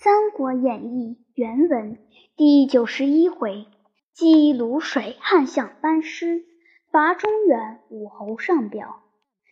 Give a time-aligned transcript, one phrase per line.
[0.00, 1.98] 三国演义》原文
[2.36, 3.66] 第九十一回：
[4.12, 6.44] 击泸水汉相班师，
[6.92, 9.00] 伐中原武侯上表。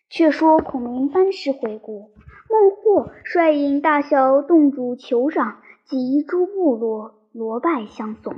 [0.09, 2.11] 却说孔明班师回国，
[2.49, 8.35] 孟获率领大小洞主、酋长及诸部落罗拜相送。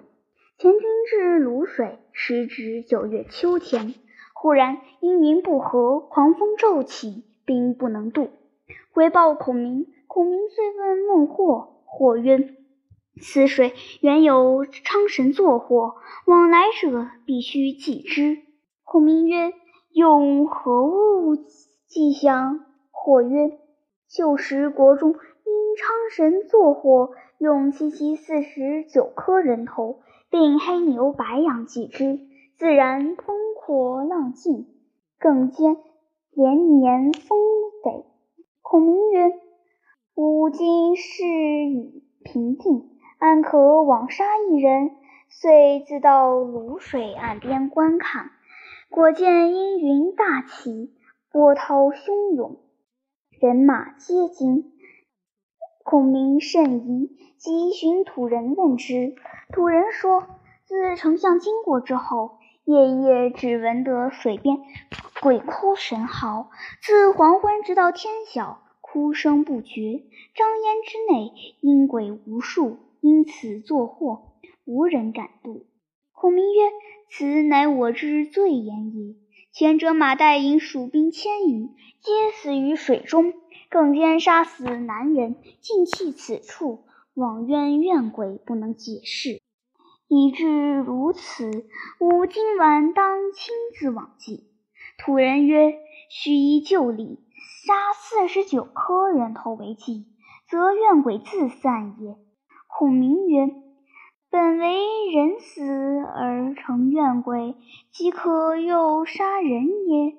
[0.56, 0.80] 前军
[1.11, 3.93] 至泸水，时值九月秋天，
[4.32, 8.30] 忽然阴云不和，狂风骤起，兵不能渡。
[8.93, 11.75] 回报孔明，孔明遂问孟获。
[11.91, 12.54] 或曰
[13.21, 13.72] ：“此水
[14.03, 15.95] 原有昌神作祸，
[16.26, 18.39] 往来者必须祭之。”
[18.85, 19.53] 孔明曰
[19.90, 21.35] ：“用何物
[21.86, 22.61] 祭降？”
[22.93, 23.59] 或曰
[24.07, 25.17] ：“旧时国中因
[25.76, 30.00] 昌神作祸，用七七四十九颗人头，
[30.31, 32.20] 并黑牛白羊祭之，
[32.59, 34.67] 自然风火浪静，
[35.19, 35.78] 更兼
[36.33, 37.39] 连年丰
[37.83, 38.05] 肥。”
[38.62, 39.47] 孔明曰。
[40.20, 44.91] 吾今事已平定，安可枉杀一人？
[45.29, 48.33] 遂自到泸水岸边观看，
[48.91, 50.92] 果见阴云大起，
[51.31, 52.57] 波涛汹涌，
[53.39, 54.73] 人马皆惊。
[55.84, 59.14] 孔明甚疑，即寻土人问之。
[59.53, 60.25] 土人说：
[60.64, 64.57] 自丞相经过之后，夜夜只闻得水边
[65.23, 66.51] 鬼哭神嚎，
[66.83, 68.59] 自黄昏直到天晓。
[68.91, 70.03] 哭声不绝，
[70.34, 74.33] 张烟之内阴鬼无数，因此作祸，
[74.64, 75.67] 无人敢渡。
[76.11, 76.70] 孔明曰
[77.11, 79.14] ：“此乃我之罪言也。
[79.53, 81.69] 前者马岱引蜀兵千余，
[82.00, 83.34] 皆死于水中，
[83.69, 89.39] 更兼杀死男人，尽弃此处，枉冤怨鬼不能解释。
[90.08, 91.67] 以至如此，
[92.00, 94.45] 吾今晚当亲自往祭。”
[94.97, 95.75] 土人曰
[96.08, 97.19] ：“须依旧礼。”
[97.67, 100.06] 杀四十九颗人头为祭，
[100.48, 102.17] 则怨鬼自散也。
[102.69, 103.53] 孔明曰
[104.31, 104.78] ：“本为
[105.12, 107.56] 人死而成怨鬼，
[107.91, 110.17] 岂可又杀人耶？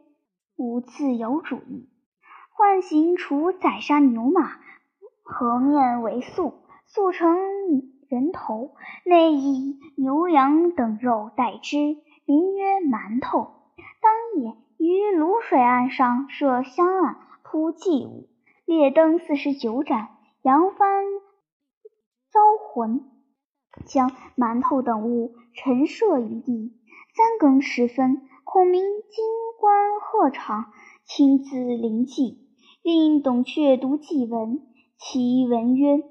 [0.58, 1.88] 吾自有主意。
[2.52, 4.58] 唤醒除宰杀牛马，
[5.24, 6.56] 和面为素，
[6.88, 7.38] 素成
[8.10, 8.76] 人头，
[9.06, 11.78] 内以牛羊等肉代之，
[12.26, 13.54] 名曰馒头。
[14.02, 17.16] 当夜于卤水岸上设香案。”
[17.52, 18.30] 铺祭物，
[18.64, 20.10] 列灯四十九盏，
[20.44, 21.04] 扬帆
[22.32, 23.10] 招魂，
[23.88, 26.76] 将馒头等物陈设于地。
[27.16, 29.26] 三更时分，孔明金
[29.60, 30.66] 冠鹤氅，
[31.06, 32.38] 亲自临祭，
[32.84, 34.62] 令董雀读祭文。
[35.00, 36.04] 其文曰：“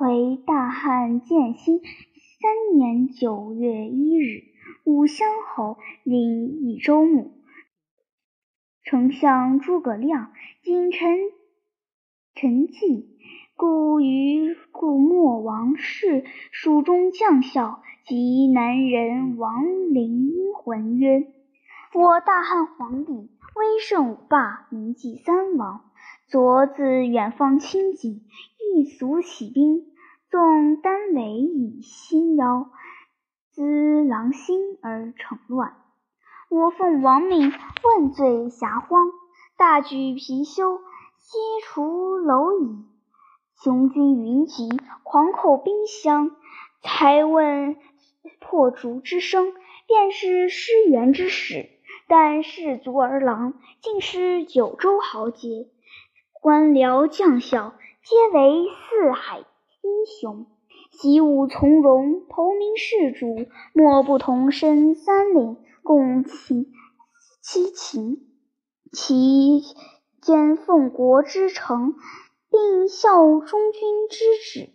[0.00, 4.42] 为大汉建兴三年九月一日，
[4.84, 7.32] 武乡侯领益州牧。”
[8.88, 10.30] 丞相诸葛亮
[10.62, 11.18] 谨陈
[12.36, 13.18] 陈纪，
[13.56, 21.26] 故于故莫王氏蜀中将校及南人王陵魂曰
[21.94, 25.90] ：“我大汉皇帝威盛武霸，名祭三王。
[26.28, 28.22] 昨自远方亲近，
[28.76, 29.82] 欲卒起兵，
[30.30, 32.70] 纵丹尾以心邀，
[33.50, 35.74] 滋狼心而成乱。”
[36.48, 37.52] 我奉王命，
[37.82, 39.10] 问罪遐荒，
[39.58, 40.78] 大举貔貅，
[41.18, 42.84] 西除蝼蚁，
[43.62, 44.68] 雄军云集，
[45.02, 46.30] 狂叩兵相。
[46.82, 47.76] 才闻
[48.38, 49.52] 破竹之声，
[49.88, 51.68] 便是失援之始。
[52.06, 55.66] 但士卒儿郎，尽是九州豪杰，
[56.40, 57.74] 官僚将校，
[58.04, 60.46] 皆为四海英雄，
[60.92, 65.56] 习武从容，投名士主，莫不同身三领。
[65.86, 66.72] 共情
[67.40, 68.26] 七情，
[68.90, 69.62] 其
[70.20, 71.94] 间奉国之诚，
[72.50, 74.72] 并效忠君之旨。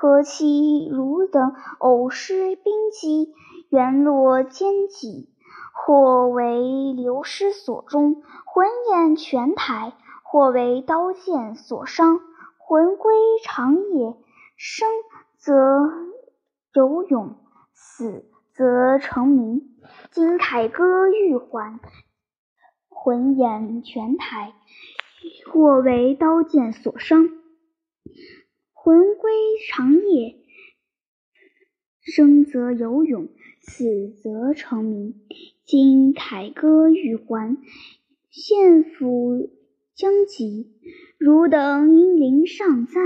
[0.00, 3.34] 何其汝等偶失兵机，
[3.68, 5.28] 原落奸计，
[5.74, 9.92] 或为流失所终，魂掩泉台；
[10.22, 12.18] 或为刀剑所伤，
[12.56, 14.16] 魂归长野。
[14.56, 14.88] 生
[15.36, 15.52] 则
[16.72, 17.36] 有勇，
[17.74, 18.27] 死
[18.58, 19.76] 则成名。
[20.10, 21.78] 今凯歌玉环，
[22.88, 24.52] 魂掩泉台；
[25.46, 27.28] 或为刀剑所伤，
[28.72, 29.30] 魂归
[29.70, 30.40] 长夜。
[32.00, 33.28] 生则有勇，
[33.60, 35.14] 死则成名。
[35.64, 37.58] 今凯歌玉环，
[38.28, 39.50] 献俘
[39.94, 40.72] 将及，
[41.16, 43.00] 汝等英灵尚在，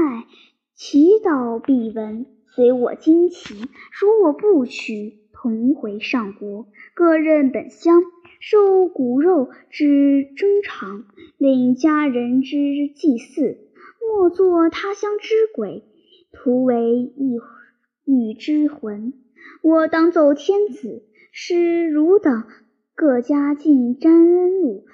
[0.75, 2.25] 祈祷必闻。
[2.55, 3.55] 随我旌旗，
[4.01, 5.22] 如我不取。
[5.43, 8.01] 同回上国，各任本乡，
[8.39, 11.05] 受骨肉之征偿，
[11.37, 13.59] 领家人之祭祀。
[13.99, 15.83] 莫作他乡之鬼，
[16.31, 17.41] 徒为一
[18.05, 19.15] 欲之魂。
[19.63, 21.03] 我当奏天子，
[21.33, 22.45] 使汝等
[22.95, 24.85] 各家尽沾恩禄，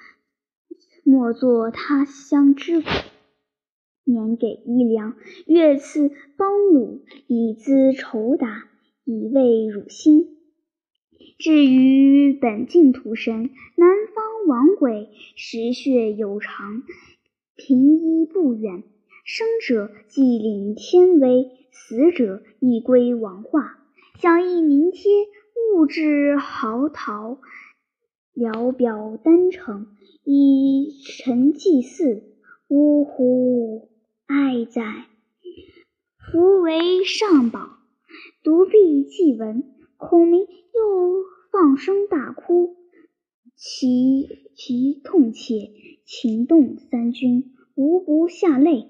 [1.03, 2.89] 莫作他乡之鬼。
[4.03, 5.15] 年给衣粮，
[5.45, 8.63] 月赐帮虏，以资酬答，
[9.05, 10.38] 以慰汝心。
[11.39, 15.07] 至于本净土神，南方王鬼，
[15.37, 16.83] 食血有常，
[17.55, 18.83] 平衣不远。
[19.23, 23.77] 生者既领天威，死者亦归王化。
[24.19, 25.09] 讲义名贴，
[25.73, 27.37] 物质豪陶，
[28.33, 29.87] 聊表丹城，
[30.25, 32.21] 以陈祭祀。
[32.67, 33.89] 呜呼！
[34.27, 35.05] 哀哉！
[36.19, 37.77] 福为上宝，
[38.43, 39.63] 独臂既闻，
[39.99, 42.77] 孔明又放声大哭，
[43.53, 45.73] 其其痛切，
[46.05, 48.87] 情动三军，无不下泪。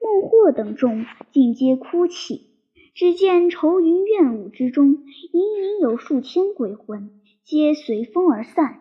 [0.00, 2.50] 孟获等众尽皆哭泣。
[2.92, 7.12] 只见愁云怨雾之中，隐隐有数千鬼魂，
[7.44, 8.80] 皆随风而散。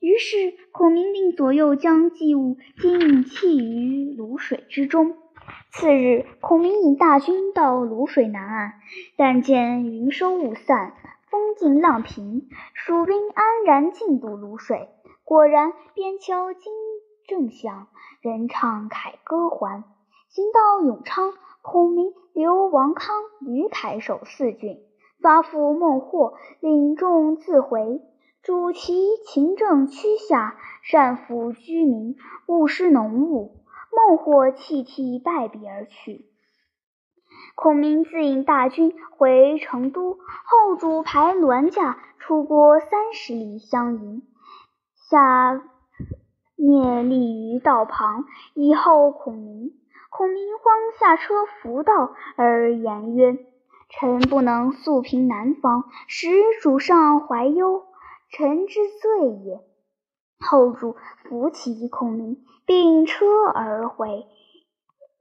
[0.00, 5.16] 于是孔明令左右将祭物尽弃于泸水之中。
[5.72, 8.74] 次日，孔明引大军到泸水南岸，
[9.16, 10.92] 但见云收雾散，
[11.34, 14.88] 风静浪平，蜀兵安然进渡泸水。
[15.24, 16.72] 果然，边敲金
[17.26, 17.88] 正响，
[18.20, 19.82] 人唱凯歌还。
[20.28, 21.32] 行到永昌。
[21.60, 24.78] 孔明、刘王康、吕凯守四郡，
[25.20, 28.00] 发付孟获领众自回，
[28.44, 32.14] 主其勤政区下，善抚居民，
[32.46, 33.56] 勿施农务。
[33.90, 36.26] 孟获泣涕拜别而去。
[37.54, 44.22] 孔明自引大军回成都，后主排銮驾出郭三十里相迎，
[44.94, 45.62] 下
[46.56, 48.24] 聂立于道旁，
[48.54, 49.72] 以候孔明。
[50.10, 53.36] 孔明慌下车扶道，而言曰
[53.90, 56.28] ：“臣不能速平南方，使
[56.60, 57.84] 主上怀忧，
[58.30, 59.60] 臣之罪也。”
[60.38, 64.26] 后主扶起孔明，并车而回，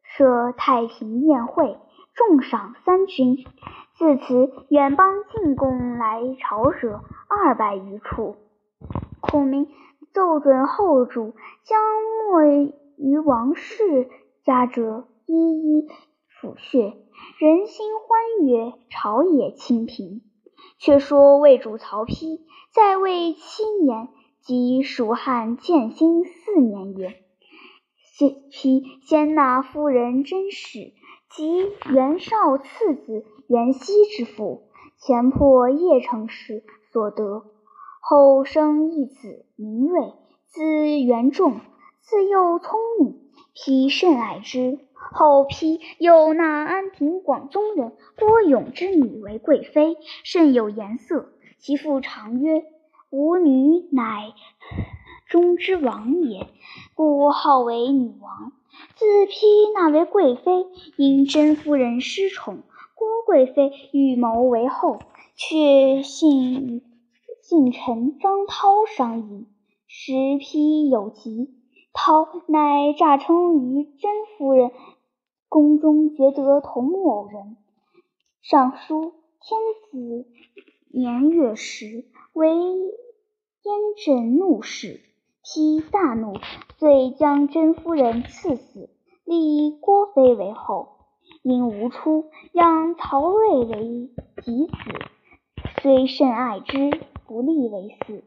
[0.04, 1.80] 设太平宴会，
[2.16, 3.46] 重赏三军。
[3.96, 8.36] 自此，远邦进贡来朝者二百余处。
[9.22, 9.68] 孔明
[10.14, 11.34] 奏准后主
[11.64, 11.80] 将
[12.32, 14.10] 没于王室。
[14.44, 15.88] 家者一一
[16.42, 16.96] 抚恤，
[17.40, 20.22] 人心欢悦，朝野清平。
[20.78, 22.42] 却说魏主曹丕
[22.74, 24.10] 在位七年，
[24.42, 27.24] 即蜀汉建兴四年也。
[27.96, 30.94] 先丕先纳夫人甄氏
[31.36, 34.68] 及袁绍次子袁熙之父，
[35.00, 37.46] 前破邺城时所得，
[38.02, 40.14] 后生一子名睿，
[40.46, 41.60] 字元仲，
[42.02, 43.20] 自幼聪明。
[43.56, 51.30] 丕甚爱之，后丕又纳安平广宗人郭勇之女为贵妃，甚有颜色。
[51.58, 52.64] 其父常曰
[53.10, 54.34] ：“吾女乃
[55.28, 56.48] 中之王也，
[56.94, 58.52] 故号为女王。”
[58.96, 60.68] 自丕那为贵妃，
[60.98, 62.64] 因甄夫人失宠，
[62.96, 65.00] 郭贵妃预谋为后，
[65.36, 66.84] 却信与
[67.42, 69.48] 近臣张涛商议，
[69.88, 71.54] 使丕有疾。
[71.94, 74.72] 涛乃诈称于甄夫人
[75.48, 77.58] 宫中，觉得同某人。
[78.42, 79.60] 上书天
[79.92, 80.26] 子
[80.92, 85.02] 年月时，为燕震怒视，
[85.44, 86.34] 丕大怒，
[86.80, 88.90] 遂将甄夫人赐死，
[89.26, 90.90] 立郭妃为后。
[91.42, 94.10] 因无出，养曹睿为
[94.44, 94.74] 嫡子，
[95.82, 96.90] 虽甚爱之，
[97.28, 98.24] 不立为嗣。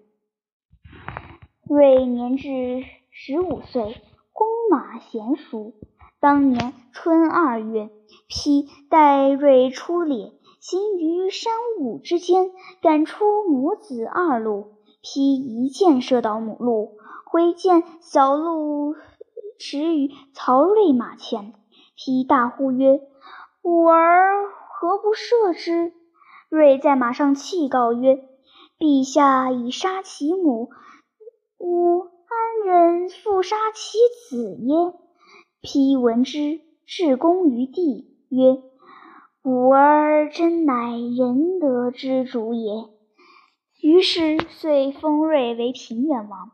[1.66, 2.84] 睿年至。
[3.18, 4.02] 十五岁，
[4.34, 5.72] 弓马娴熟。
[6.20, 7.88] 当年春二月，
[8.28, 12.50] 丕带瑞出猎，行于山雾之间，
[12.82, 14.75] 赶出母子二鹿。
[15.06, 16.96] 丕一箭射到母鹿，
[17.26, 18.96] 挥剑，小鹿
[19.56, 21.54] 驰于曹睿马前。
[21.96, 23.00] 丕大呼曰
[23.62, 25.92] ：“吾儿何不射之？”
[26.50, 28.24] 睿在马上泣告曰
[28.80, 30.70] ：“陛下已杀其母，
[31.58, 33.98] 吾。”安忍复杀其
[34.28, 34.92] 子耶？
[35.62, 38.60] 丕闻之，至公于地，曰
[39.44, 42.72] ：“吾儿真乃仁德之主也。”
[43.86, 46.50] 于是遂封睿为平原王。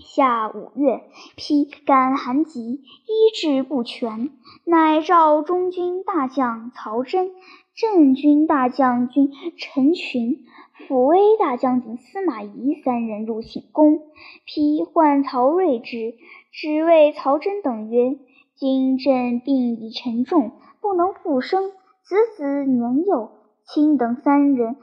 [0.00, 1.04] 夏五月，
[1.36, 4.30] 丕感寒疾，医治不全，
[4.64, 7.30] 乃召中军大将曹真、
[7.76, 10.46] 镇军大将军陈群。
[10.88, 14.00] 抚威大将军司马懿三人入寝宫，
[14.44, 16.16] 丕唤曹睿之，
[16.50, 18.18] 只谓曹真等曰
[18.58, 20.50] ：“今朕病已沉重，
[20.80, 21.70] 不能复生。
[22.02, 23.30] 子子年幼，
[23.64, 24.74] 卿等三人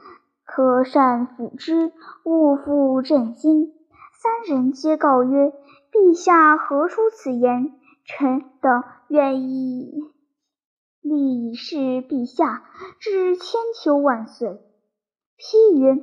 [0.46, 1.92] 可善抚之，
[2.24, 3.74] 勿负朕心。”
[4.18, 5.52] 三人皆告曰
[5.92, 7.74] ：“陛下何出此言？
[8.04, 9.92] 臣等愿意
[11.02, 12.64] 立誓陛下，
[12.98, 14.60] 至千秋万岁。”
[15.36, 16.02] 批曰：“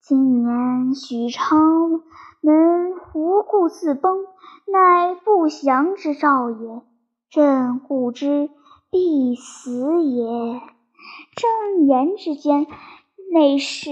[0.00, 2.02] 今年许昌
[2.40, 4.24] 门无故自崩，
[4.72, 6.82] 乃不祥之兆也。
[7.28, 8.50] 朕故知
[8.90, 10.60] 必死也。”
[11.34, 12.66] 正言之间，
[13.36, 13.82] 内侍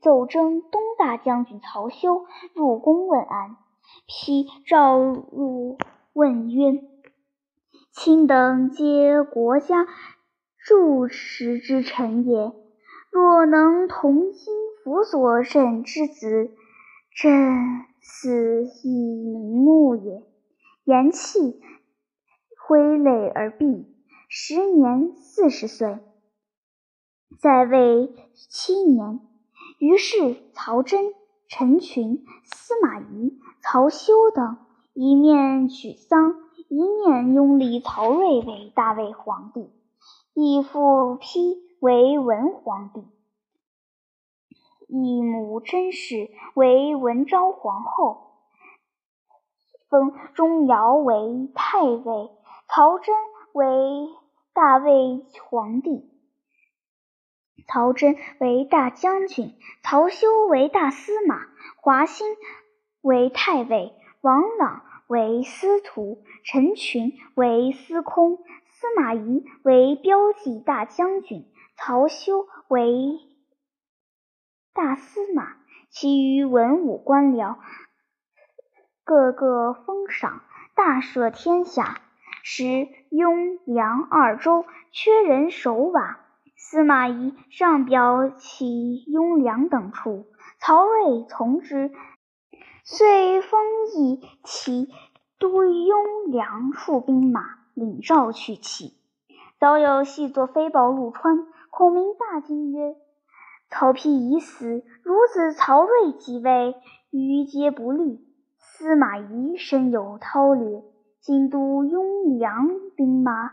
[0.00, 3.56] 奏征东大将军曹休入宫问安。
[4.06, 5.78] 批召入
[6.12, 6.80] 问曰
[7.90, 9.84] ：“卿等皆国家
[10.64, 12.52] 柱石之臣也。”
[13.10, 14.54] 若能同心
[14.84, 16.52] 辅佐朕之子，
[17.10, 20.22] 朕死亦瞑目也。
[20.84, 21.56] 言讫，
[22.64, 23.92] 挥泪而毕。
[24.28, 25.98] 时年四十岁，
[27.40, 29.20] 在位七年。
[29.78, 31.14] 于是曹真、
[31.48, 34.56] 陈群、司马懿、曹休等
[34.94, 36.34] 一面举丧，
[36.68, 39.70] 一面拥立曹睿为大魏皇帝，
[40.34, 41.68] 以父丕。
[41.80, 43.04] 为文皇帝，
[44.88, 48.32] 义母甄氏为文昭皇后，
[49.88, 52.30] 封钟繇为太尉，
[52.66, 53.14] 曹真
[53.52, 54.08] 为
[54.52, 56.10] 大魏皇帝，
[57.68, 61.46] 曹真为大将军，曹休为大司马，
[61.76, 62.24] 华歆
[63.02, 68.38] 为太尉，王朗为司徒，陈群为司空，
[68.70, 71.44] 司马懿为骠骑大将军。
[71.76, 73.20] 曹休为
[74.72, 75.56] 大司马，
[75.90, 77.56] 其余文武官僚
[79.04, 80.42] 个个封赏，
[80.74, 82.00] 大赦天下。
[82.42, 86.18] 时雍凉二州缺人守瓦，
[86.60, 90.26] 司马懿上表起雍凉等处，
[90.58, 91.92] 曹睿从之，
[92.82, 93.60] 遂封
[93.96, 94.90] 邑其
[95.38, 97.42] 都雍凉数兵马，
[97.74, 98.92] 领诏去其。
[99.60, 101.46] 早有细作飞报入川。
[101.70, 102.96] 孔明大惊曰
[103.70, 106.74] ：“曹丕已死，孺子曹睿即位，
[107.10, 108.18] 余皆不虑。
[108.56, 110.82] 司马懿深有韬略，
[111.20, 113.52] 今都雍凉兵马，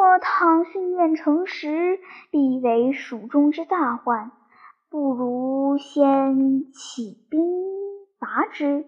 [0.00, 1.98] 若倘训练成时，
[2.30, 4.32] 必为蜀中之大患。
[4.88, 7.42] 不如先起兵
[8.18, 8.86] 伐之。”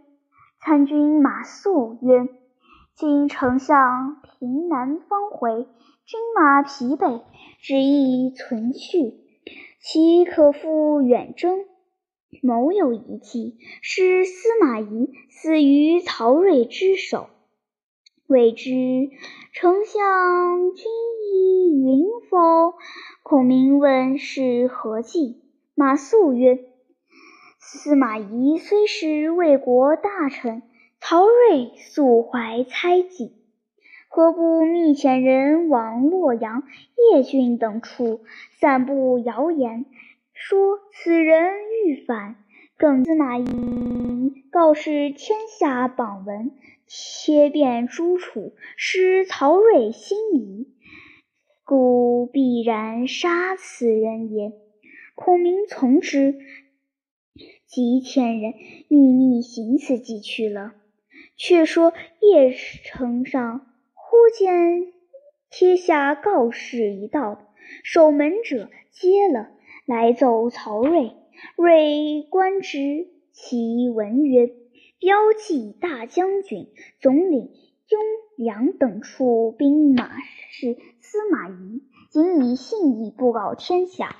[0.65, 2.31] 参军马谡曰
[2.97, 5.69] ：“今丞相平南方回。”
[6.07, 7.21] 军马疲惫，
[7.61, 9.13] 只意存续，
[9.83, 11.67] 岂可复远征？
[12.43, 17.29] 谋有一计，使司马懿死于曹睿之手。
[18.29, 18.71] 未知
[19.53, 20.87] 丞相君
[21.35, 22.75] 意云否？
[23.23, 25.43] 孔明问是何计？
[25.75, 26.61] 马谡曰
[27.59, 30.63] ：“司马懿虽是魏国大臣，
[31.01, 33.33] 曹睿素怀猜忌。”
[34.09, 36.63] 何不密遣人往洛阳、
[37.13, 38.21] 邺郡等处
[38.61, 39.85] 散布谣言，
[40.33, 41.53] 说此人
[41.87, 42.37] 欲反？
[42.79, 46.53] 更司马懿告示天下榜文，
[46.95, 50.69] 贴遍诸楚，使曹睿心疑，
[51.65, 54.53] 故必然杀此人也。
[55.15, 56.35] 孔明从之，
[57.67, 58.53] 即遣人
[58.89, 60.75] 秘密行此计去了。
[61.37, 63.67] 却说邺城上。
[63.95, 64.93] 忽见
[65.51, 69.49] 贴下告示一道，守门者接了，
[69.87, 71.13] 来奏曹睿。
[71.57, 74.51] 睿观之，其文曰
[75.03, 76.69] ：“骠骑大将军，
[77.01, 77.51] 总领
[77.89, 78.01] 雍
[78.37, 80.09] 凉等处兵马
[80.53, 84.15] 是司马懿，仅以信义布告天下。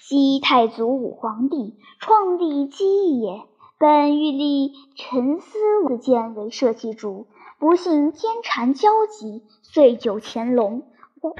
[0.00, 3.44] 昔太祖武皇帝创立基业，
[3.78, 7.28] 本欲立陈思子建为社稷主。”
[7.60, 10.82] 不幸奸谗交集，遂酒乾隆。
[11.20, 11.34] 皇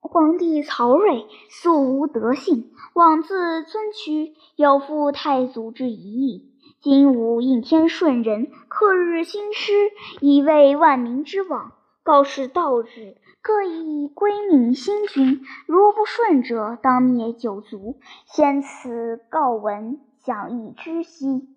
[0.00, 6.47] 皇帝曹睿素无德性，妄自尊屈，有负太祖之遗意。
[6.80, 9.72] 今吾应天顺人，克日兴师，
[10.20, 11.72] 以为万民之望。
[12.04, 15.40] 告示道日，各以归命新君。
[15.66, 17.98] 如不顺者，当灭九族。
[18.26, 21.48] 先此告文，想以知悉。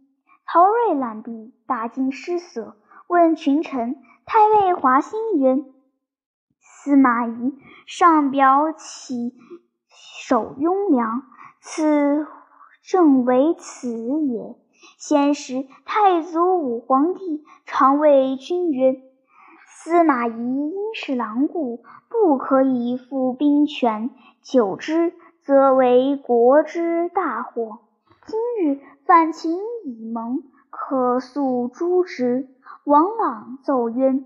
[0.52, 2.76] 曹睿览毕，大惊失色。
[3.08, 5.64] 问群臣，太尉华歆曰
[6.60, 7.54] ：“司马懿
[7.86, 9.36] 上表启
[10.28, 11.22] 守雍凉，
[11.62, 12.26] 此
[12.82, 14.56] 正为此也。
[15.02, 19.02] 先时太祖武皇帝常谓君曰
[19.68, 24.12] ：‘司马懿因是狼顾，不可以复兵权，
[24.44, 27.80] 久之则为国之大祸。
[28.28, 32.48] 今日反秦以盟，可速诛之。
[32.84, 34.24] 王朗奏曰：“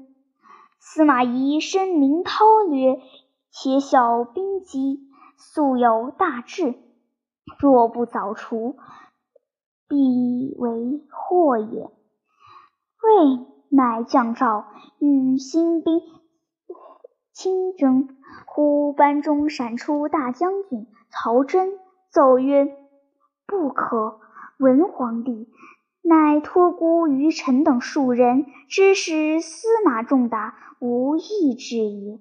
[0.77, 2.99] 司马懿深明韬略，
[3.49, 4.99] 且晓兵机，
[5.37, 6.75] 素有大志。
[7.59, 8.75] 若不早除，
[9.87, 11.89] 必为祸也。”
[13.03, 14.65] 魏乃将诏
[14.99, 16.01] 与新兵
[17.33, 21.77] 亲征，忽班中闪出大将军曹真，
[22.09, 22.65] 奏曰
[23.45, 24.19] ：“不可！
[24.57, 25.49] 文皇帝
[26.01, 32.19] 乃托孤于臣等数人，知使司马仲达无义之也。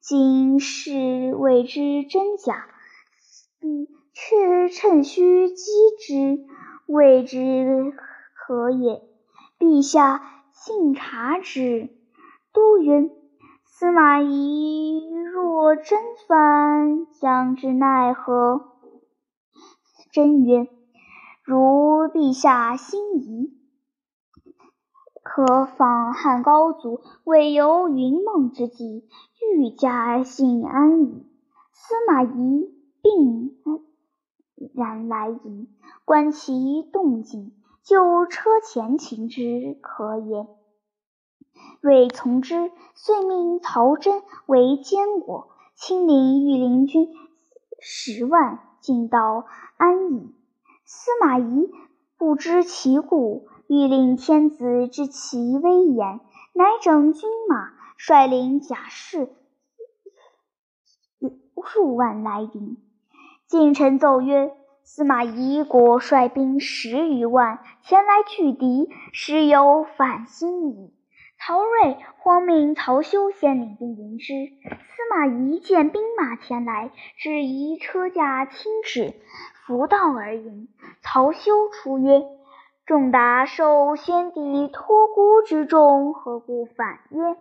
[0.00, 2.66] 今是未知真假，
[3.60, 5.64] 必却趁虚击
[6.00, 6.46] 之，
[6.86, 7.92] 未知
[8.34, 9.02] 何也。
[9.58, 11.90] 陛下信察之。”
[12.52, 13.10] 都云
[13.64, 18.72] ：“司马懿若真犯，将之奈何？”
[20.10, 20.68] 真曰
[21.44, 23.52] ：“如陛下心疑，
[25.22, 29.06] 可访汉高祖未游云梦之际，
[29.42, 31.26] 欲加信安矣。”
[31.72, 33.58] 司马懿病
[34.74, 35.68] 然来迎，
[36.06, 40.46] 观其动静，就车前擒之，可也。
[41.80, 47.08] 睿从之，遂命曹真为监国，亲领御林军
[47.80, 49.46] 十万，进到
[49.76, 50.32] 安邑。
[50.84, 51.68] 司马懿
[52.16, 56.20] 不知其故，欲令天子知其威严，
[56.52, 59.28] 乃整军马，率领甲士
[61.64, 62.76] 数万来迎。
[63.48, 64.54] 近臣奏曰
[64.86, 70.94] ：“司马懿果率兵十余万前来拒敌，实有反心矣。”
[71.38, 74.32] 曹睿慌命曹休先领兵迎之。
[74.62, 79.14] 司马懿见兵马前来，只疑车驾轻止，
[79.66, 80.68] 扶道而迎。
[81.02, 82.22] 曹休出曰
[82.86, 87.36] ：“仲达受先帝托孤之重，何故反耶？”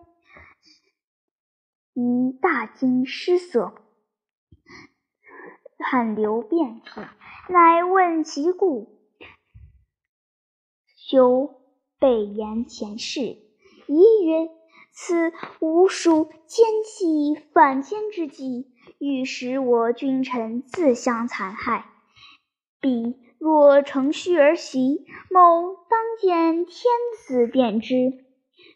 [1.93, 3.75] 宜大惊失色，
[5.77, 7.01] 汗流遍体，
[7.49, 8.87] 乃问其故。
[10.95, 11.61] 休
[11.99, 13.21] 备言前事。
[13.87, 14.49] 疑曰
[14.91, 21.85] ：“此吴蜀奸计反间之计，欲使我君臣自相残害。
[22.81, 26.83] 彼若乘虚而袭，某当见天
[27.27, 28.25] 子便知。”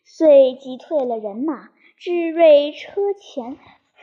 [0.05, 3.57] 遂急退了人马，至睿车前，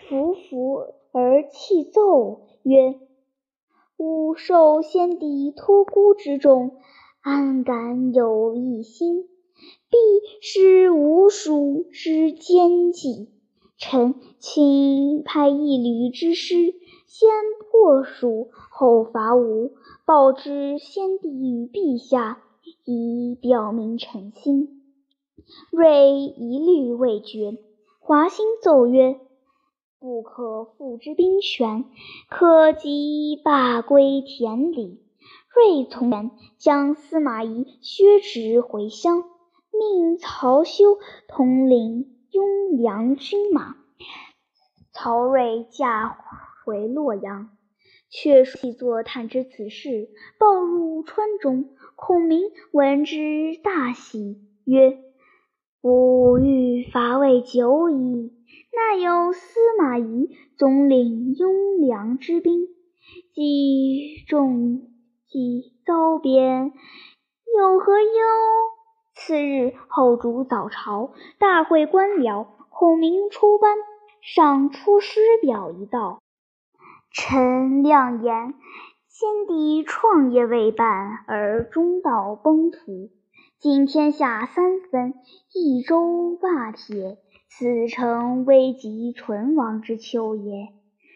[0.09, 2.99] 伏伏而泣奏曰
[3.97, 6.73] ：“吾受先帝托孤之重，
[7.21, 9.29] 安敢有异心？”
[9.89, 9.97] 必
[10.41, 13.29] 是吴蜀之奸计，
[13.79, 16.75] 臣请派一旅之师，
[17.07, 17.31] 先
[17.71, 19.71] 破蜀，后伐吴，
[20.05, 22.43] 报之先帝与陛下，
[22.85, 24.83] 以表明臣心。
[25.71, 27.59] 睿一虑未决，
[28.01, 29.21] 华歆奏曰
[30.07, 31.85] ：“不可复之兵权，
[32.29, 35.03] 可即罢归田里。”
[35.53, 39.25] 睿从言，将司马懿削职回乡。
[39.73, 43.75] 命曹休统领雍凉军马，
[44.93, 46.17] 曹睿驾
[46.65, 47.51] 回洛阳，
[48.09, 51.71] 却细作探知此事，报入川中。
[51.97, 55.01] 孔明闻之大喜，曰
[55.83, 58.36] ：“吾欲伐魏久矣，
[58.77, 62.69] 那有司马懿总领雍凉之兵？
[63.33, 64.83] 既众
[65.27, 66.73] 既遭贬，
[67.57, 68.11] 有何忧？”
[69.17, 72.49] 次日，后主早朝，大会官僚。
[72.69, 73.79] 孔明出班，
[74.21, 76.21] 上出师表一道
[77.11, 78.53] ：“臣亮言，
[79.09, 83.09] 先帝创业未半，而中道崩殂。
[83.59, 85.15] 今天下三分，
[85.55, 87.17] 益州霸铁，
[87.59, 90.75] 此诚危急存亡之秋也。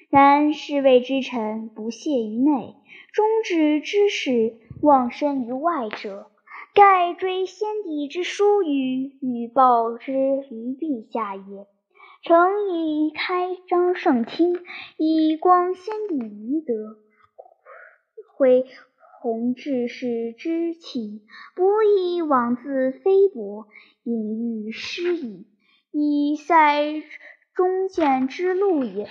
[0.09, 2.77] 然侍卫之臣不懈于内，
[3.13, 6.31] 忠志之士忘身于外者。”
[6.73, 11.67] 盖追先帝之殊语，欲报之于陛下也。
[12.23, 14.57] 诚以开张圣听，
[14.97, 16.97] 以光先帝遗德，
[18.37, 18.65] 恢
[19.21, 21.21] 弘志士之气，
[21.55, 23.67] 不亦妄自菲薄，
[24.05, 25.47] 引喻失矣，
[25.93, 27.03] 以塞
[27.55, 29.09] 忠谏之路也。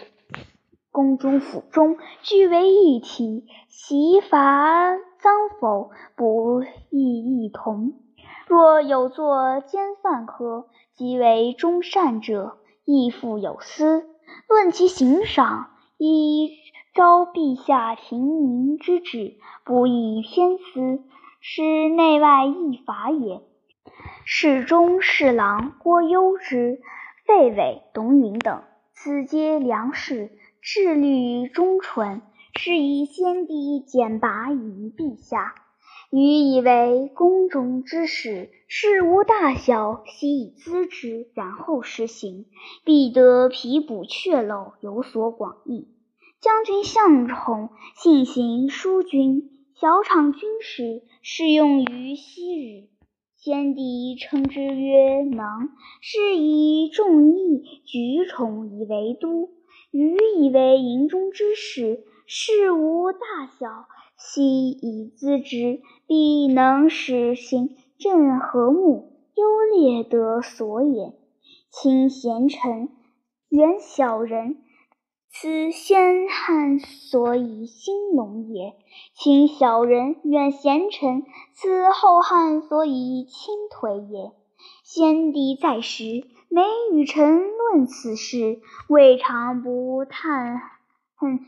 [0.92, 7.94] 宫中府中，俱为一体，刑罚赃否，不亦异同？
[8.48, 14.06] 若有作奸犯科，即为忠善者，亦复有司。
[14.48, 16.50] 论其行赏，以
[16.96, 21.04] 昭陛下平民之旨，不以偏私，
[21.40, 23.42] 是内外异法也。
[24.32, 26.80] 侍中、侍郎郭攸之、
[27.26, 28.62] 费伟、董允等，
[28.94, 30.30] 此皆良士，
[30.62, 32.22] 志虑忠纯，
[32.56, 35.56] 是以先帝简拔于陛下。
[36.12, 42.46] 予以为宫中之事，事无大小，悉以咨之，然后施行，
[42.86, 45.88] 必得皮补阙漏，有所广益。
[46.40, 52.90] 将军向宠性行疏君，小场军事，适用于昔日。
[53.42, 55.70] 先帝称之曰能，
[56.02, 59.50] 是以众议举宠以为都。
[59.92, 63.88] 予以为营中之事，事无大小。
[64.18, 71.14] 悉以咨之，必能使行政和睦，优劣得所也。
[71.72, 72.90] 亲贤臣，
[73.48, 74.58] 远小人，
[75.42, 78.74] 此先汉所以兴隆也；
[79.14, 81.24] 亲小人，远贤臣，
[81.54, 84.34] 此后汉所以倾颓也。
[84.84, 90.60] 先帝在时，每与臣论此事，未尝不叹
[91.16, 91.40] 恨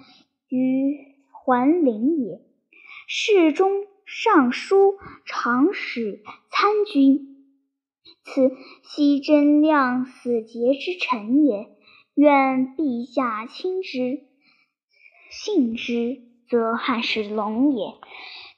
[0.47, 0.97] 于
[1.29, 2.39] 桓灵也。
[3.07, 7.45] 侍中、尚书、长史、参军，
[8.23, 11.75] 此悉贞良死节之臣也。
[12.15, 14.21] 愿陛下亲之，
[15.29, 17.93] 信之，则汉室隆也，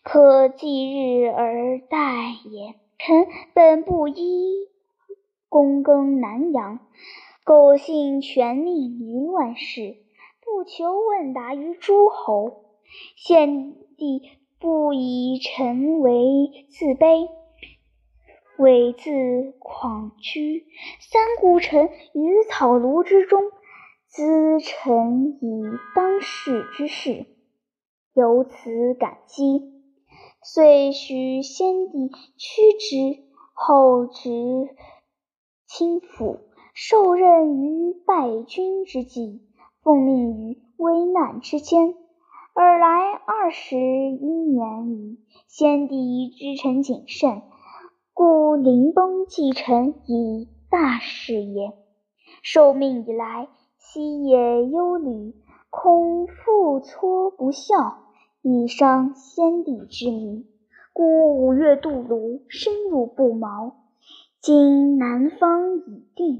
[0.04, 2.76] 可继日而待也。
[2.98, 4.70] 臣本不依
[5.50, 6.80] 躬耕南阳，
[7.44, 9.98] 苟信权命于乱世，
[10.42, 12.66] 不求问答于诸侯。
[13.16, 14.22] 献帝。
[14.60, 17.28] 不以臣为自卑，
[18.58, 19.12] 猥自
[19.60, 20.66] 旷居。
[21.00, 23.42] 三顾臣于草庐之中，
[24.12, 25.64] 咨臣以
[25.96, 27.26] 当世之事，
[28.14, 29.72] 由此感激。
[30.44, 34.30] 遂许先帝屈之，后执
[35.66, 36.40] 轻抚，
[36.74, 39.42] 受任于败军之际，
[39.82, 41.96] 奉命于危难之间。
[42.54, 47.42] 尔来二十一年矣，先帝知臣谨慎，
[48.14, 51.74] 故临崩寄臣以大事也。
[52.42, 53.48] 受命以来，
[53.78, 55.34] 昔也忧虑，
[55.70, 57.98] 恐复搓不效，
[58.42, 60.46] 以伤先帝之名，
[60.94, 63.76] 故五月渡泸，深入不毛。
[64.42, 66.38] 今南方已定，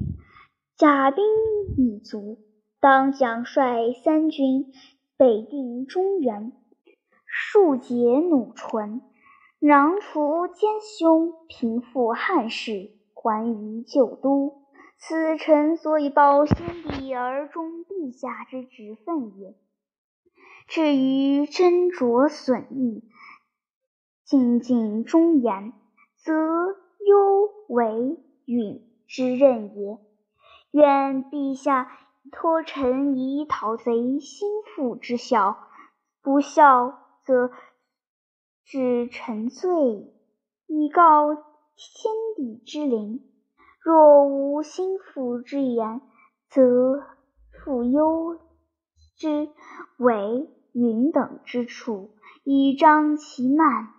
[0.76, 1.24] 甲兵
[1.76, 2.38] 已足，
[2.80, 4.72] 当奖率三军。
[5.16, 6.52] 北定中原，
[7.24, 9.00] 庶解弩唇，
[9.64, 14.60] 攘除奸凶，平复汉室，还于旧都。
[14.98, 19.54] 此臣所以报先帝而忠陛下之职分也。
[20.68, 23.04] 至于斟酌损益，
[24.22, 25.72] 尽尽忠言，
[26.18, 29.98] 则攸为允之任也。
[30.72, 31.90] 愿陛下。
[32.32, 35.58] 托臣以讨贼心腹之效，
[36.22, 37.50] 不效则
[38.64, 40.12] 治臣罪，
[40.66, 41.44] 以告天
[42.36, 43.22] 地之灵。
[43.80, 46.00] 若无心腹之言，
[46.48, 47.04] 则
[47.50, 48.38] 复忧
[49.16, 49.50] 之
[49.98, 53.90] 为云等之处，以彰其慢。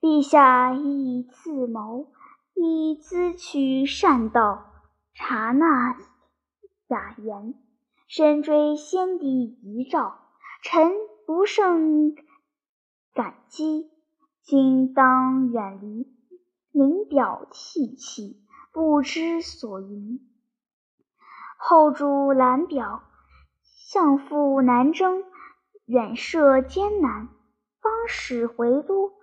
[0.00, 2.08] 陛下亦自谋，
[2.54, 4.66] 以咨取善道，
[5.14, 5.96] 察纳。
[6.88, 7.54] 雅言，
[8.08, 10.18] 深追先帝遗诏，
[10.62, 10.92] 臣
[11.26, 12.14] 不胜
[13.16, 13.90] 感激。
[14.42, 16.06] 今当远离，
[16.70, 20.20] 临表涕泣，不知所云。
[21.56, 23.04] 后主览表，
[23.62, 25.24] 相赴南征，
[25.86, 27.28] 远涉艰难，
[27.80, 29.14] 方始回都，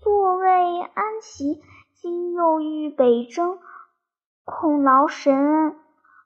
[0.00, 1.62] 坐位安席。
[1.94, 3.58] 今又欲北征，
[4.44, 5.76] 恐劳神恩。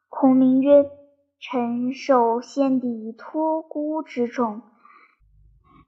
[0.09, 0.90] 孔明曰
[1.38, 4.62] ：“臣受先帝托孤之重，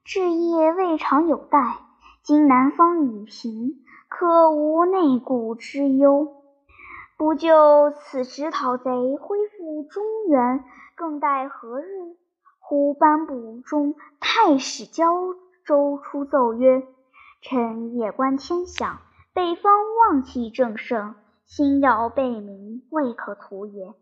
[0.04, 1.76] 志业未尝有怠。
[2.22, 6.42] 今南方已平，可无内顾之忧。
[7.16, 10.62] 不就此时讨贼，恢复中原，
[10.94, 11.86] 更待何日？”
[12.60, 16.82] 忽颁布中太史交州出奏曰
[17.40, 18.98] ：“臣夜观天象，
[19.32, 21.14] 北方旺气正盛，
[21.46, 23.94] 星耀备明，未可图也。”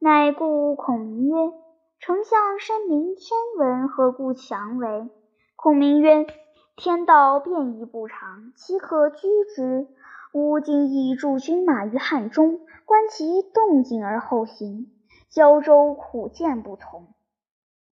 [0.00, 1.52] 乃故孔明曰
[2.00, 5.10] ：“丞相深明天文，何故强为？”
[5.62, 6.26] 孔明曰
[6.74, 9.86] ：“天道变异不常，岂可居之？
[10.32, 14.88] 吾今亦驻军马于汉中，观其动静而后行。
[15.30, 17.14] 胶州苦谏不从，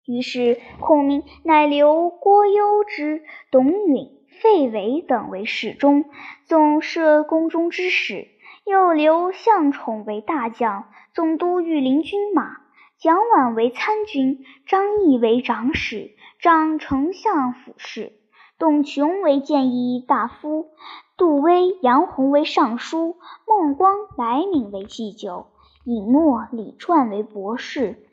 [0.04, 4.10] 于是孔明乃留郭攸之、董允、
[4.42, 6.04] 费韦等为侍中，
[6.44, 8.26] 总摄宫中之事；
[8.66, 12.58] 又留向宠为大将，总督御林军马；
[12.98, 18.12] 蒋琬为参军，张翼为长史，掌丞相府事。
[18.56, 20.68] 董琼为谏议大夫，
[21.16, 23.16] 杜威、杨洪为尚书，
[23.48, 25.46] 孟光、来敏为祭酒，
[25.84, 28.06] 尹默、李传为博士，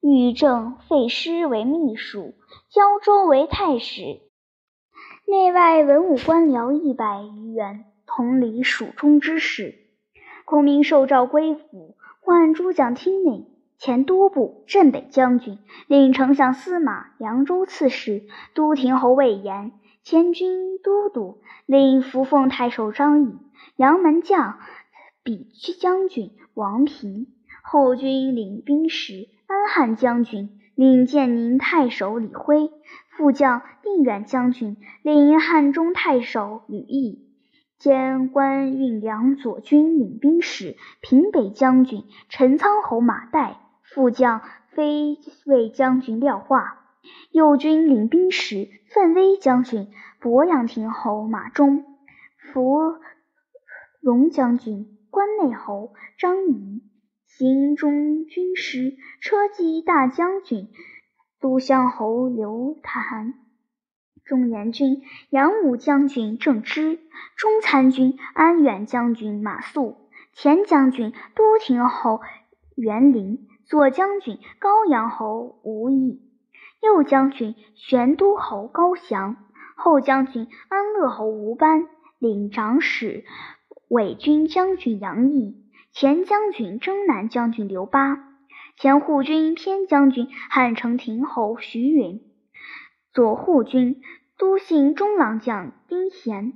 [0.00, 2.34] 玉正、费师为秘书，
[2.68, 4.20] 胶州为太史，
[5.26, 9.74] 内外文武官僚一百余员，同理蜀中之事。
[10.44, 13.46] 孔明受诏归府，唤诸将听令，
[13.78, 19.72] 前都部、镇北将军，令丞相司马、扬州刺史、都亭侯魏延。
[20.02, 23.40] 前军都督令扶凤太守张颖，
[23.74, 24.58] 杨门将
[25.24, 25.48] 比
[25.80, 27.26] 将军王平，
[27.62, 32.70] 后军领兵使安汉将军领建宁太守李辉，
[33.08, 37.26] 副将定远将军领汉中太守吕毅，
[37.76, 43.54] 兼官运粮左军领兵使平北将军陈仓侯马岱，
[43.92, 46.82] 副将飞卫将军廖化。
[47.30, 49.88] 右军领兵使奋威将军、
[50.20, 51.84] 博阳亭侯马忠，
[52.52, 52.96] 伏
[54.00, 56.82] 龙将军、关内侯张仪，
[57.26, 60.68] 行中军师车骑大将军
[61.40, 63.34] 都乡侯刘谭，
[64.24, 66.98] 中原军杨武将军郑芝，
[67.36, 69.94] 中参军安远将军马谡，
[70.32, 72.20] 前将军都亭侯
[72.74, 76.22] 袁林，左将军高阳侯吴懿。
[76.82, 79.36] 右将军玄都侯高翔，
[79.76, 83.24] 后将军安乐侯吴班，领长史
[83.88, 88.18] 伪军将军杨毅，前将军征南将军刘巴，
[88.76, 92.20] 前护军偏将军汉城亭侯徐允，
[93.12, 94.00] 左护军
[94.38, 96.52] 都信中郎将丁贤，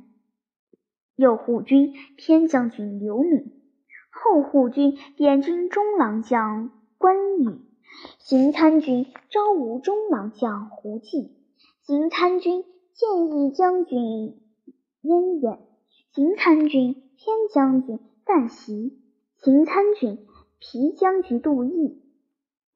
[1.16, 3.50] 右护军偏将军刘敏，
[4.10, 6.70] 后护军点军中郎将
[7.00, 7.62] 关羽。
[8.18, 11.32] 行参军招吴中郎将胡济，
[11.80, 14.38] 行参军建议将军
[15.00, 15.60] 燕远，
[16.12, 19.00] 行参军偏将军范袭，
[19.38, 20.18] 行参军
[20.58, 22.02] 皮将军杜毅，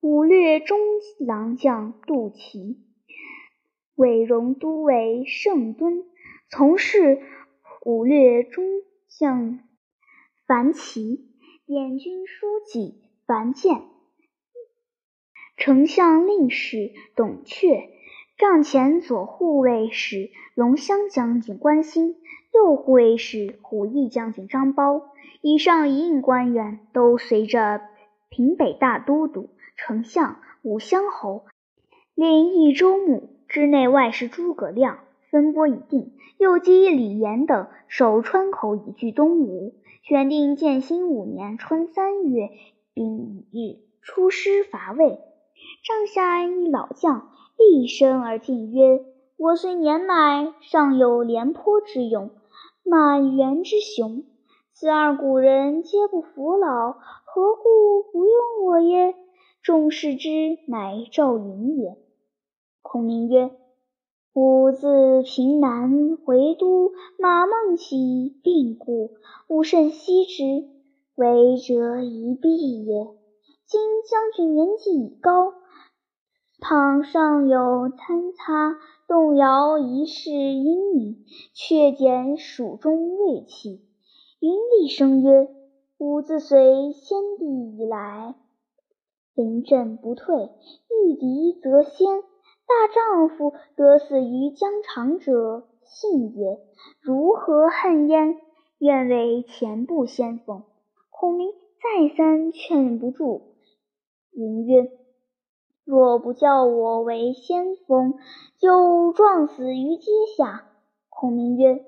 [0.00, 0.78] 武略中
[1.18, 2.78] 郎将杜琦，
[3.94, 6.02] 委荣都尉盛敦，
[6.48, 7.20] 从事
[7.84, 8.64] 武略中
[9.06, 9.60] 将
[10.46, 11.28] 樊琦，
[11.66, 13.93] 点军书记樊建。
[15.56, 17.88] 丞相令史董阙，
[18.36, 22.16] 帐前左护卫使龙骧将军关兴，
[22.52, 25.04] 右护卫使虎翼将军张苞，
[25.40, 27.80] 以上一应官员都随着
[28.28, 31.44] 平北大都督、丞相、武乡侯，
[32.14, 34.98] 令益州牧之内外侍诸葛亮
[35.30, 39.72] 分拨已定，又击李严等守川口以拒东吴。
[40.02, 42.50] 选定建兴五年春三月
[42.92, 45.20] 丙寅日出师伐魏。
[45.82, 49.04] 帐下一老将厉声而进曰
[49.36, 52.30] ：“我虽年迈，尚有廉颇之勇，
[52.84, 54.24] 满园之雄。
[54.72, 59.14] 此二古人皆不服老，何故不用我耶？”
[59.62, 60.28] 众视之，
[60.68, 61.96] 乃赵云也。
[62.82, 63.50] 孔明曰
[64.34, 69.12] ：“吾自平南回都，马孟起病故，
[69.48, 70.68] 吾甚惜之，
[71.14, 73.23] 为者一臂也。
[73.74, 75.52] 今将军年纪已高。”
[76.62, 83.84] 倘尚有参差动摇一世英名，却减蜀中锐气。
[84.38, 85.48] 云厉声曰
[85.98, 88.36] ：“吾自随先帝以来，
[89.34, 92.22] 临阵不退，遇敌则先。
[92.66, 96.60] 大丈夫得死于疆场者，信也。
[97.00, 98.36] 如何恨焉？
[98.78, 100.62] 愿为前部先锋。”
[101.10, 103.53] 孔明再三劝不住，
[104.34, 104.90] 云曰。
[105.84, 108.14] 若不叫我为先锋，
[108.58, 110.64] 就撞死于阶下。
[111.10, 111.84] 孔明曰：“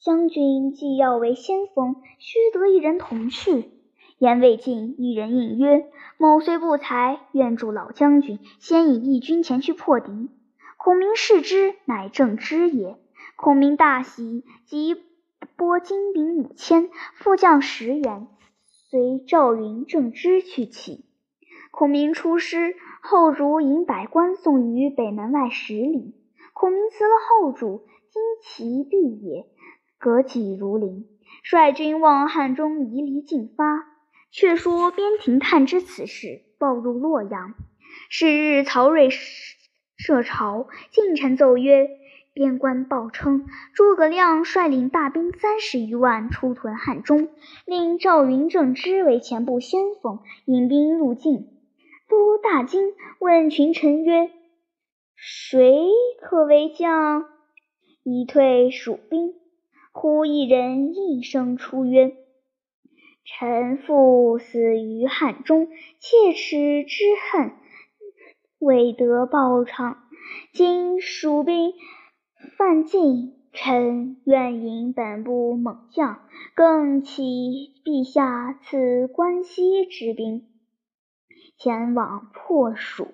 [0.00, 3.72] 将军既要为先锋，须得一人同去。”
[4.18, 5.86] 言未尽，一人应曰
[6.16, 10.28] ：“某虽不才，愿助老将军先引义军前去破敌。”
[10.78, 12.96] 孔明视之，乃正之也。
[13.36, 14.96] 孔明大喜，即
[15.56, 18.28] 拨精兵五千，副将十员，
[18.90, 21.04] 随赵云、郑芝去起。
[21.70, 22.74] 孔明出师。
[23.02, 26.14] 后主引百官送于北门外十里。
[26.52, 29.46] 孔明辞了后主，旌旗蔽野，
[29.98, 31.06] 革戟如林。
[31.42, 33.86] 率军往汉中夷陵进发。
[34.30, 37.54] 却说边庭探知此事，报入洛阳。
[38.10, 39.08] 是日，曹睿
[39.96, 41.88] 设朝，进臣奏曰
[42.32, 47.30] ：“边关报称，诸葛亮率领大兵三十余万出屯汉中，
[47.64, 51.48] 令赵云、郑芝为前部先锋，引兵入境。
[52.10, 54.30] 都大惊，问群臣曰
[55.16, 55.88] ：‘谁
[56.20, 57.24] 可为将？’
[58.02, 59.34] 以退蜀兵。
[59.92, 62.12] 忽一人应声出曰
[63.24, 65.68] ：‘臣父死于汉中，
[66.00, 67.52] 切齿之恨，
[68.58, 69.98] 未得报偿。
[70.52, 71.74] 今蜀兵
[72.56, 76.20] 犯境，臣愿引本部猛将，
[76.54, 77.22] 更启
[77.84, 80.46] 陛下赐关西之兵，
[81.60, 83.06] 前往破蜀。’”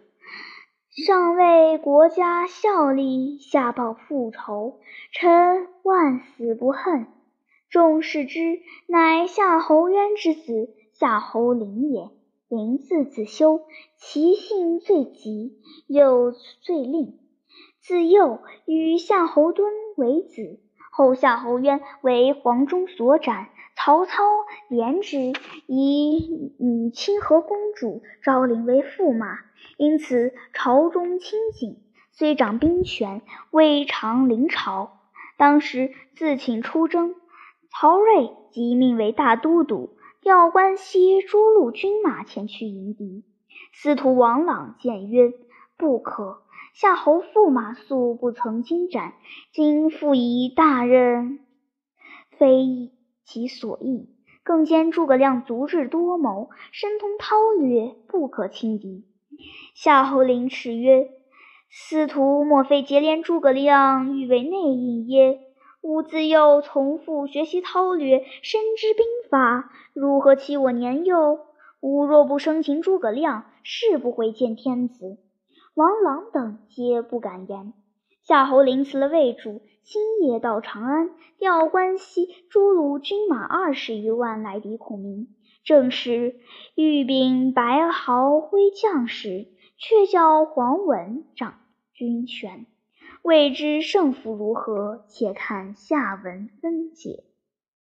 [0.88, 4.80] 上为国家效力，下报复仇，
[5.12, 7.06] 臣万死不恨。
[7.68, 12.08] 众视之，乃夏侯渊之子夏侯陵也。
[12.48, 13.62] 陵字子修，
[13.96, 17.18] 其性最急，又最吝。
[17.80, 19.64] 自幼与夏侯惇
[19.96, 20.60] 为子，
[20.92, 24.24] 后夏侯渊为黄忠所斩，曹操
[24.70, 25.34] 言之，
[25.66, 29.38] 以女清河公主昭陵为驸马。
[29.76, 31.76] 因此，朝中清静，
[32.10, 35.00] 虽掌兵权，未尝临朝。
[35.36, 37.14] 当时自请出征，
[37.70, 39.90] 曹睿即命为大都督，
[40.22, 43.24] 调关西诸路军马前去迎敌。
[43.74, 45.32] 司徒王朗谏曰
[45.76, 49.12] ：“不可，夏侯驸马素不曾经战，
[49.52, 51.40] 今复以大任，
[52.30, 52.90] 非
[53.26, 54.08] 其所宜。
[54.42, 59.04] 更兼诸葛亮足智多谋，深通韬略，不可轻敌。”
[59.74, 61.10] 夏侯陵叱曰
[61.68, 65.40] ：“司徒莫非结连诸葛亮，欲为内应耶？
[65.82, 71.40] 吾自幼从父学习韬略，深知兵法，如何欺我年幼？
[71.80, 75.18] 吾若不生擒诸葛亮，誓不回见天子。”
[75.74, 77.74] 王朗等皆不敢言。
[78.22, 85.28] 夏侯陵辞了魏主，今夜到长安，调关西诸路军马二十余万来敌孔明。
[85.62, 86.40] 正是
[86.74, 89.46] 玉柄白毫挥将时。
[89.78, 91.60] 却叫黄文掌
[91.92, 92.64] 军权，
[93.22, 95.04] 未知胜负如何？
[95.06, 97.24] 且看下文分解。